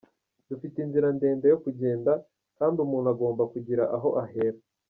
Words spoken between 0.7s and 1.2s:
inzira